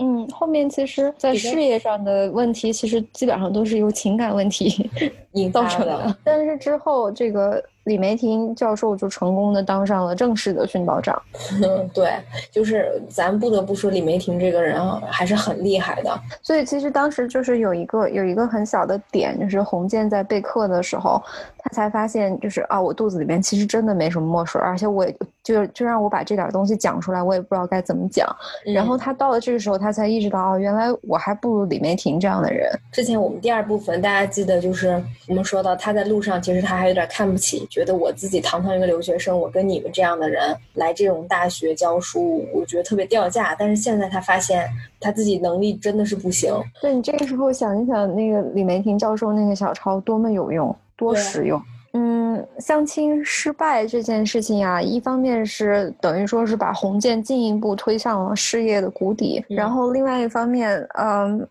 [0.00, 4.90] 嗯，后面其实，在事业上的问题，其实基本上都是由情感问题
[5.34, 6.16] 引造成的。
[6.24, 11.20] 但是之后，这个李梅婷教授就成功的当上了正式的训导长。
[11.92, 12.14] 对，
[12.50, 16.18] 就是咱不得不说，李梅婷这个人还是很厉害的。
[16.42, 21.22] 所以，其实当时就是有一个有一个很小的点，就是洪建在备课的时候，
[21.58, 28.26] 他才发现，就是啊，我肚子里面其实真的没什么墨水，而且我也就就让我把这点东西讲出来，我也不知道该怎么讲。
[28.64, 29.74] 然后他到了这个时候。
[29.84, 32.70] 他才意识到哦，原来我还不如李梅婷这样的人。
[32.92, 43.52] 之前我们第二部分大家记得，就是我们说到他在路上，其实他还有点看不起，觉得我自己堂堂一个留学生，我跟你们这样的人来这种大学教书，我觉得特别掉价。
[43.58, 44.64] 但是现在他发现
[45.00, 46.54] 他自己能力真的是不行。
[46.80, 51.60] 对你这个时候想一想，那个李梅婷教授那个小抄多么有用，多实用。
[51.94, 61.44] 嗯，相亲失败这件事情啊，一方面是等于说是把洪建进一步推向了事业的谷底，然后另外一方面，嗯，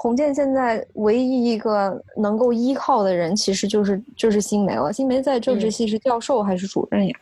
[0.00, 4.92] 洪建现在唯一一个能够依靠的人，其实就是就是新梅了。
[4.92, 7.14] 新梅在政治系是教授还是主任呀？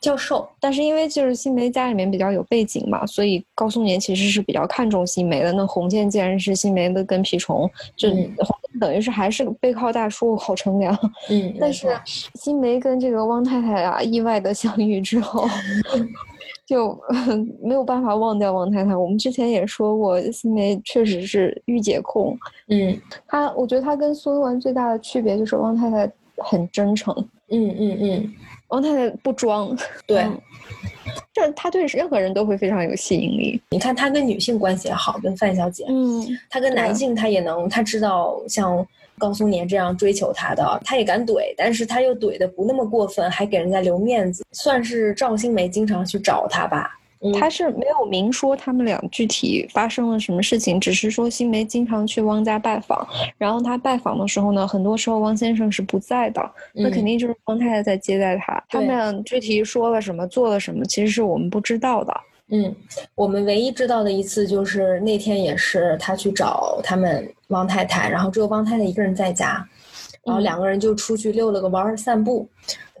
[0.00, 5.52] 教授，但是因为就是新梅家里面比较有背景嘛，所以高松年其实是比较看重新梅的。
[5.52, 8.10] 那洪建既然是新梅的跟屁虫，就
[8.80, 10.92] 等于是还是背靠大树好乘凉。
[11.30, 11.88] 嗯，但是
[12.34, 15.48] 新梅跟这个汪太太啊意外的相遇之后，
[16.66, 16.98] 就
[17.62, 18.96] 没有办法忘掉王太太。
[18.96, 22.36] 我们之前也说过，新梅确实是御姐控。
[22.68, 27.14] 嗯，她我觉得她跟苏文纨最大的区别就是王太太很真诚。
[27.48, 28.34] 嗯嗯嗯。
[28.68, 30.26] 王太太不装，对，
[31.32, 33.60] 这他对任何人都会非常有吸引力。
[33.70, 38.84] 你看他跟女性关系也好，跟范小姐，嗯，他跟男性他也能，他知道像
[39.18, 46.98] 高松年这样追求他的，他也敢怼，但是他又怼的不那么过分，还给人家留面子，算是赵新梅经常去找他吧。
[47.40, 58.62] 他是没有明说他们俩具体发生了什么事情，只是说新梅经常去汪家拜访，然后他拜访的时候呢，很多时候汪先生是不在的，那肯定就是汪太太在接待他。
[58.68, 62.14] 他们俩具体说了什么，做了什么，其实是我们不知道的。
[62.50, 62.74] 嗯，
[63.14, 69.66] 我们唯一知道的一次就是那天也是他去找他们汪太太，然后只有汪太太一个人在家，
[70.24, 72.48] 然后两个人就出去溜了个弯儿散步。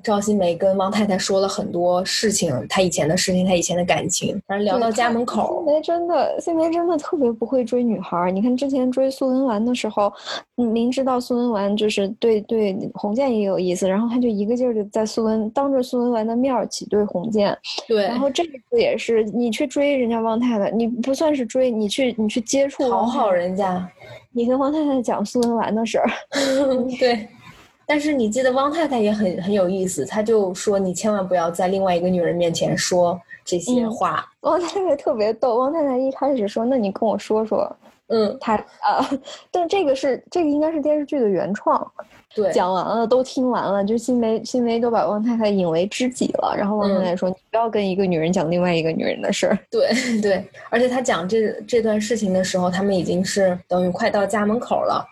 [0.04, 4.38] 赵新梅跟汪太太说了很多事情，她以前的事情，她以前的感情。
[4.46, 8.30] 反正聊到家门口，新梅真的，新梅真的特别不会追女孩。
[8.30, 10.12] 你看之前追苏文纨的时候，
[10.56, 17.56] 明知道苏文纨就是对对洪建也有意思，然后他就一个劲儿的在苏文当着苏文纨的面儿挤兑洪建。
[17.88, 23.90] 对，然后这一次也是，你去追人家汪太太，你不算是追，你去你去接触讨好人家，
[24.32, 26.10] 你跟汪太太讲苏文纨的事儿，
[27.00, 27.26] 对。
[27.86, 34.24] 但是你记得汪太太也很很有意思，她就说你千万不要在另外一个女人面前说这些话。
[34.40, 37.70] 汪太太特别逗，汪太太一开始说：“那你跟我说说。”
[38.08, 39.08] 嗯，她啊，
[39.50, 41.90] 但这个是这个应该是电视剧的原创。
[42.34, 46.54] 对，讲完了都听完了，就新梅新梅都把汪太太引为知己了。
[46.54, 49.88] 然后汪太太说：“你不要跟一个女人讲另外一个女人的事儿。”对
[50.20, 55.02] 对，而且他讲这这段事情的时候，他们已经是等于快到家门口了。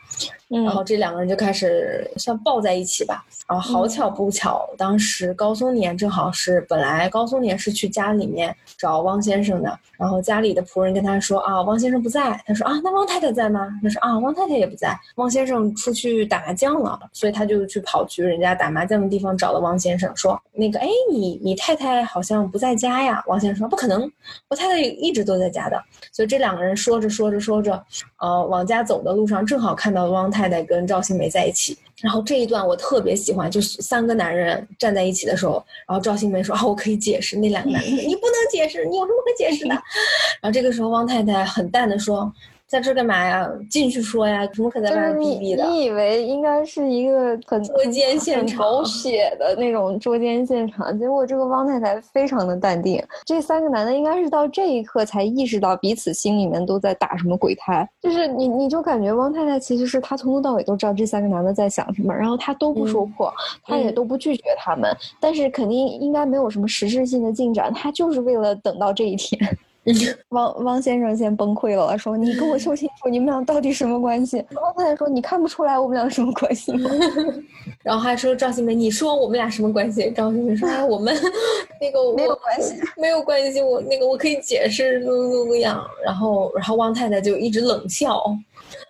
[0.65, 3.25] 然后这两个人就开始像抱在一起吧。
[3.49, 12.41] 然后好巧不巧，当时高松年正好是本来高松年是去家里面找汪先生的，然后家里的仆人跟他说啊，汪先生不在。
[12.47, 13.69] 他说啊，那汪太太在吗？
[13.83, 16.99] 他说啊，汪太太也不在，汪先生出去打麻将了。
[17.13, 23.23] 所以他就去跑去人家打麻将的地方找了汪先生，说那个哎，你你太太好像不在家呀？
[23.27, 24.11] 汪先生说不可能，
[24.49, 25.83] 我太太一直都在家的。
[26.13, 27.83] 所以这两个人说着说着说着，
[28.19, 31.79] 呃，往家走的路上正好看到汪太太太跟赵新梅在一起。
[32.01, 37.37] 然后这一段我特别喜欢，就是三个男人站在一起的时候，然后赵新梅说啊，我可以解释。
[37.37, 39.75] 那两个男人 你不能解释，你有什么可解释的？
[40.43, 42.33] 然后这个时候汪太太很淡的说。
[42.73, 43.47] 在这干嘛呀？
[43.69, 45.63] 进去说呀，怎么可能在外逼逼的？
[45.67, 53.05] 你以为应该是一个很捉奸现场、狗血的那种捉奸现场，结果这个汪太太非常的淡定。
[53.27, 63.31] 这三个男的应该是到这一刻才意识到彼此心里面都在打什么鬼胎，就是你你就感觉汪太太其实是她从头到尾都知道这三个男的在想什么，然后她都不说破，
[63.67, 69.39] 他也都不拒绝他们，但是肯定应该没有什么实质性的进展，她就是为了等到这一天。
[70.31, 76.91] 汪汪先生先崩溃了，说：“你跟我说清楚，你们俩到底什么关系？”汪太太说：“你看不出来我们俩什么关系吗？
[77.83, 81.13] ”然后还说赵新梅：“你说我们俩什么关系？”赵新梅说：“哎，我们
[81.81, 83.61] 那个没有关系，没有关系。
[83.61, 88.23] 我那个我可以解释，怎么怎么样。”然后，然后汪太太就一直冷笑，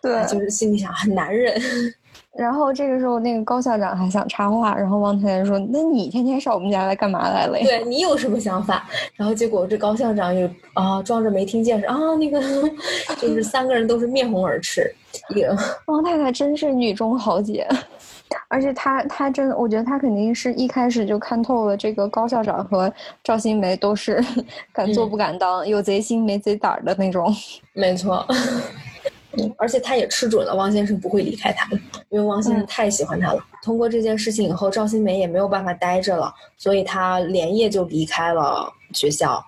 [0.03, 1.61] 对，就是心里想很难忍。
[2.39, 7.65] 然后这个时候，那个高校长还想插话，然后王太太说：“那你天天上我们家来干嘛来了呀？
[7.67, 12.41] 对你有什么想法？”然后结果这高校长又啊装着没听见，说：“啊，那个
[13.21, 14.93] 就是三个人都是面红耳赤。”
[15.87, 17.69] 王太太真是女中豪杰，
[18.49, 22.91] 而且她她真，我觉得她肯定是一开始就看透了这个高校长和
[23.23, 24.25] 赵新梅都是
[24.73, 27.31] 敢做不敢当，有贼心没贼胆的那种。
[27.75, 28.27] 没错。
[29.57, 31.69] 而且他也吃准了汪先生不会离开他，
[32.11, 33.45] 因为汪先生太喜欢他了。
[33.63, 39.45] 通过这件事情以后，赵新梅也没有办法待着了，所以他连夜就离开了学校。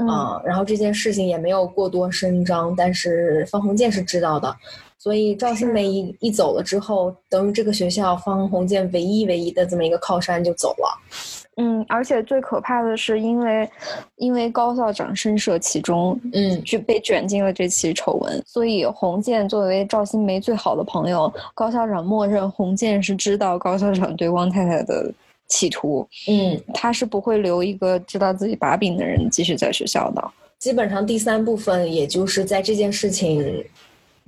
[0.00, 4.56] 嗯，然后这件事情也没有过多声张，但是方鸿渐是知道的，
[4.96, 11.37] 所以赵新梅一一走了之后，等于这个学校方鸿渐唯一唯一的这么一个靠山就走了。
[11.60, 13.68] 嗯，而且最可怕的是，因为
[14.16, 25.12] 因为高校长深涉其中，嗯，就被卷进了这起丑闻，所以洪建作为赵新梅最好的朋友，高校长默认洪建是知道高校长对汪太太的
[25.48, 30.30] 企图，嗯，他是不会留一个知道自己把柄的人继续在学校的。
[30.60, 33.64] 基本上第三部分，也就是在这件事情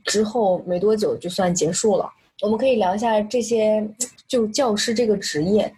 [0.04, 2.10] 之后没多久就算结束了。
[2.42, 3.86] 我们可以聊一下这些，
[4.26, 5.72] 就教师这个职业。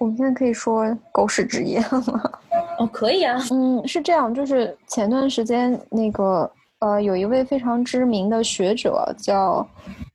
[0.00, 2.30] 我们现在可以说狗屎职业吗？
[2.78, 3.36] 哦，可以啊。
[3.50, 9.66] 嗯，是这样，就是前段时间那个呃，有一位非常知名的学者叫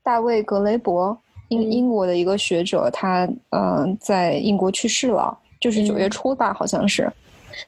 [0.01, 1.17] 大卫·格雷伯，
[1.49, 7.11] 英英国的一个学者，他嗯在英国去世了，就是九月初吧，好像是。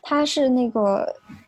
[0.01, 1.05] 他是那个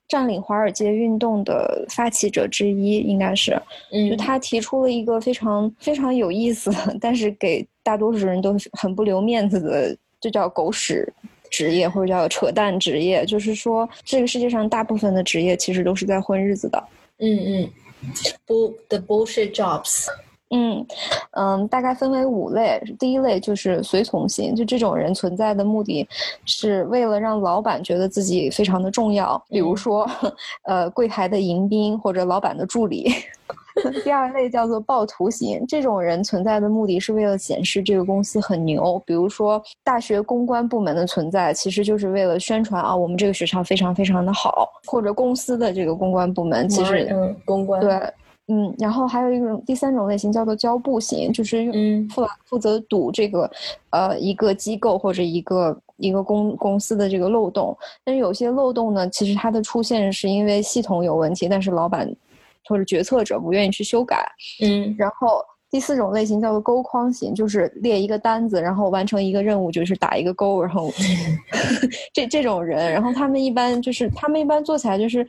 [0.07, 3.59] 占领华尔街运动的发起者之一，应该是。
[3.93, 4.09] 嗯。
[4.09, 9.97] 就他提出了一个非常非常有意思，但是给大多数人都很不留面子的。
[10.19, 11.11] 就叫狗屎
[11.49, 16.83] 职业，或者叫扯淡职业，就是说这个世界上大部分的职业其实都是在混日子的。
[17.19, 17.71] 嗯嗯
[18.45, 20.07] ，bull the bullshit jobs。
[20.49, 20.85] 嗯
[21.31, 22.81] 嗯，大概分为五类。
[22.97, 26.07] 第一类就是随从型，就这种人存在的目的
[26.45, 30.09] 是为了让老板觉得自己非常的重要，比如说
[30.63, 33.11] 呃柜台的迎宾或者老板的助理。
[34.03, 38.99] 第二类叫做暴徒型，这种人存在的目的是为了显示这个公司很牛。
[39.05, 44.67] 比如说，大学公关部门的存在，其实就是为了宣传啊，我们这个学校非常非常的好。
[44.87, 48.01] 或者公司的这个公关部门，其实嗯，公关对，
[48.47, 51.71] 嗯，然后还有一种第三种类型叫做交布型，就是
[52.09, 53.49] 负负责堵这个
[53.91, 57.77] 呃一个机构或者一个一个公公司的这个漏洞。
[58.03, 62.11] 但是有些漏洞呢，其实它的出现是因为系统有问题，但是老板。
[62.69, 64.29] 或者决策者不愿意去修改，
[64.61, 70.91] 嗯，然后第四种类型叫做勾框型，就是列一个单子，然后完成一个任务，就是打一个勾，然后
[72.11, 75.25] 这这种人，然后他们一般就是他们一般做起来就是，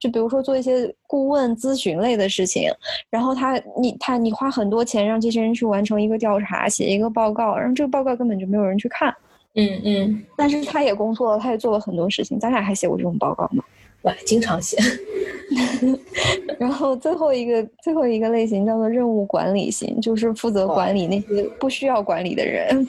[0.00, 2.70] 就比如说做一些顾问咨询类的事情，
[3.10, 9.14] 然后他你他你花很多钱让这些人去完成一个调查，写一个报告，然后这个报告根本就没有人去看，
[9.54, 13.62] 嗯嗯，但是他也工作了，他也做了很多事情，咱俩还写过这种报告吗？
[14.02, 14.76] 哇，经常写。
[16.58, 22.86] 然后最后一个最后一个类型叫做任务管理型，就是负责管理那些不需要管理的人。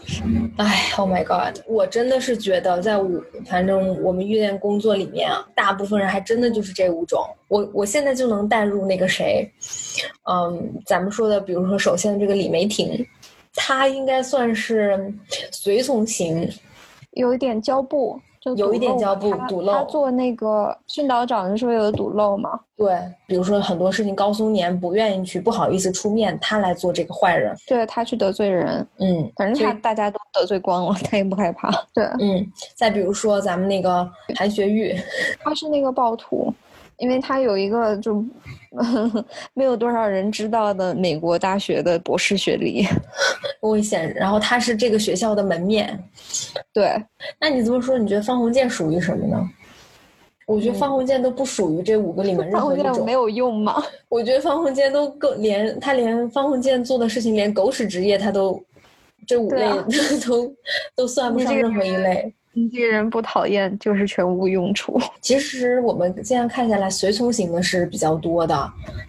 [0.57, 1.59] 哎，Oh my God！
[1.65, 3.09] 我真的是觉得，在我
[3.45, 7.25] 反正我们遇见工作里面啊，大部分人还真的就是这五种。
[7.47, 9.49] 我我现在就能带入那个谁，
[10.29, 13.03] 嗯，咱们说的，比如说首先这个李梅婷，
[13.55, 15.11] 她应该算是
[15.51, 16.47] 随从型，
[17.11, 18.19] 有一点胶布。
[18.41, 19.71] 就有一点叫不堵漏。
[19.71, 22.59] 他做那个训导长就是为了堵漏嘛？
[22.75, 27.55] 对，比如说很多事情高松年不愿意去，不好意思出面，他来做这个坏人。
[27.67, 31.69] 对他去得罪人，嗯，反正他大家都得罪光了，他也不害怕。
[31.93, 34.95] 对，嗯，再比如说咱们那个韩学玉，
[35.43, 36.51] 他是那个暴徒，
[37.01, 38.23] 因为他有一个就
[39.55, 42.85] 没有多少人知道的美国大学的博士学历，
[43.61, 44.13] 危险。
[44.13, 45.99] 然后他是这个学校的门面。
[46.71, 46.95] 对，
[47.39, 49.49] 那你这么说，你觉得方鸿渐属于什么呢？
[50.45, 53.03] 我觉得方鸿渐都不属于这五个里面任何一种。
[53.03, 53.83] 没有用吗？
[54.07, 58.61] 我觉得方鸿渐都够连他连方鸿渐做的事情，连狗屎职业他都
[59.25, 59.65] 这五类
[60.27, 60.53] 都
[60.95, 62.31] 都算不上任何一类。
[62.53, 64.99] 你这个人不讨厌，就是全无用处。
[65.21, 68.55] 其实我们现在看下来，随从型的是比较多的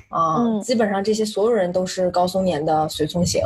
[0.09, 3.43] 啊，基本上这些所有人都是高松年的随从型。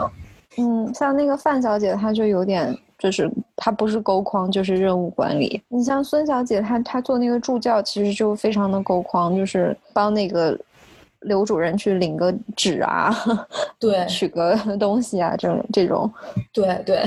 [0.59, 2.77] 嗯，像那个范小姐，她就有点。
[2.99, 5.61] 就是她不是勾框，就是任务管理。
[5.69, 10.59] 你像孙小姐，她她做那个助教，其实就非常的勾框，就是帮那个
[11.21, 13.15] 刘主任去领个纸啊，
[13.79, 16.11] 对，取个东西啊，这种这种。
[16.55, 17.05] 对对，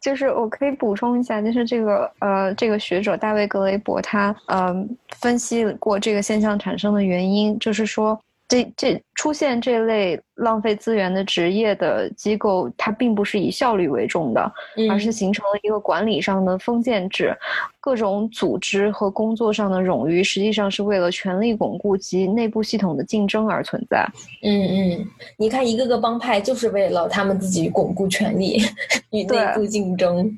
[0.00, 4.88] 就是我可以补充一下，就是这个呃，这个学者大卫格雷伯他嗯
[5.18, 8.18] 分析过这个现象产生的原因，就是说。
[8.50, 14.52] 这这出现这类浪费资源的职业的机构，它并不是以效率为重的，
[14.90, 17.32] 而是形成了一个管理上的封建制，
[17.78, 24.04] 各种组织和工作上的冗余，实际上是为了权力巩固及内部系统的竞争而存在。
[24.42, 28.60] 嗯嗯，你看一个个帮派就是为了他们自己巩固权力
[29.10, 30.36] 与内部竞争。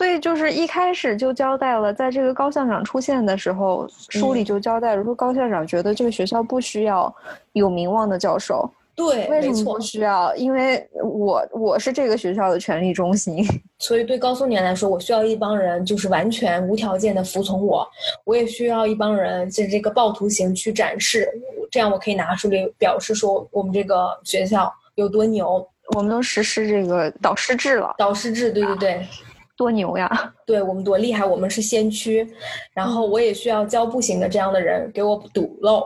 [0.00, 7.14] 所以就是一开始就交代了，在这个高校长出现的时候，书里就交代了，说高校长觉得这个学校不需要
[7.52, 8.66] 有名望的教授。
[8.96, 10.34] 对，为什么不需要？
[10.36, 13.44] 因为我我是这个学校的权力中心。
[13.78, 17.86] 所以对高松年来说，我需要一帮人就是完全无条件的服从我，
[18.24, 21.28] 我也需要一帮人在这个暴徒型去展示，
[21.70, 25.62] 这样我可以拿出来表示说我们这个学校有多牛，
[25.94, 27.94] 我们都实施这个导师制了。
[27.98, 29.06] 导师制，对对对。
[29.60, 30.08] 多牛呀！
[30.46, 32.26] 对我们多厉害，我们是先驱。
[32.72, 35.84] 然后我也需要教不行的这样的人给我堵漏。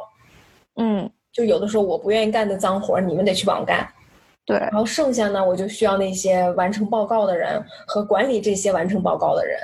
[0.76, 3.84] 嗯，就有的时候我不愿意干的脏活，你们得去帮我干。
[4.46, 9.58] 对，然后剩下呢，我就需要那些完成报告的人和管理这些完成报告的人，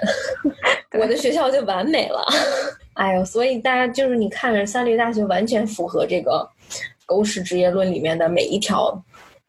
[1.00, 2.26] 我的学校就完美了。
[2.94, 6.44] 哎呦，所以大家就是你看着，三流大学完全符合这个
[7.06, 9.00] 狗屎职业论里面的每一条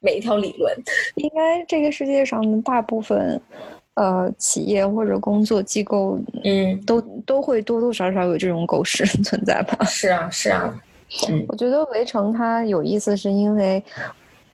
[0.02, 0.72] 每一条理论。
[1.16, 3.42] 应该这个世界上的大部分。
[3.96, 9.86] 呃，企业或者工作机构，嗯，都都会多多少少有这种狗屎存在吧？
[9.86, 10.74] 是啊，是啊。
[11.30, 13.84] 嗯，我觉得围城它有意思，是因为，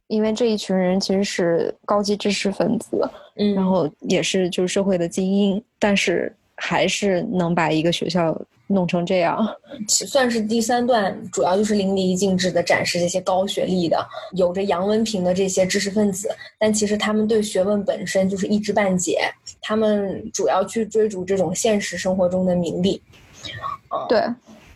[0.08, 8.36] 因为这一群人其实是高级知识分子，嗯，然后也是就是社会的精英，但是还是能把一个学校。
[8.68, 9.48] 弄成这样，
[9.88, 19.22] 算是第三段，主要就是淋漓尽致的展示这些高学历的、有着洋文凭的这些知识分子，但其实他们对学问本身就是一知半解，
[19.62, 23.02] 他们主要去追逐这种现实生活中的名利，
[24.10, 24.22] 对，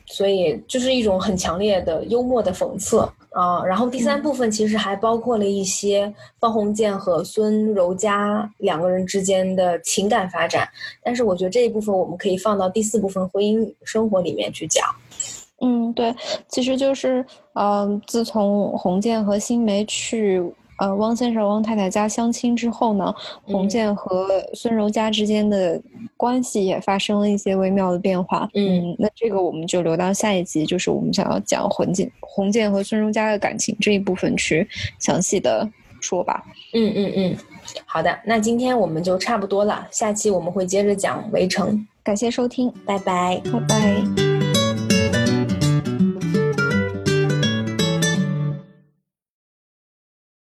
[0.06, 3.08] 所以就是一种很强烈的幽默的讽刺。
[3.32, 10.68] 啊，然后第三部分其实还包括了一些方鸿渐和孙柔嘉两个人之间的情感发展，
[11.04, 14.86] 但是我觉得这一部分我们可以放到第四部分婚姻生活里面去讲。
[15.62, 16.14] 嗯，对，
[16.48, 20.44] 其实就是，嗯，自从鸿渐和新梅去。
[20.82, 23.14] 呃，汪先生、汪太太家相亲之后呢，
[23.44, 25.80] 洪建和孙柔嘉之间的
[26.18, 28.50] 关系也发生了一些微妙的变化。
[28.56, 34.68] 嗯，那这个我们就留到下一集，就是我们想要讲洪建、洪建和孙柔嘉的感情这一部分去
[34.98, 35.70] 详细的
[36.00, 36.44] 说吧。
[36.74, 37.38] 嗯嗯嗯，
[37.86, 41.86] 好的，那今天我们就差不多了，下期我们会接着讲围城。
[42.02, 45.31] 感谢收听，拜拜，拜拜。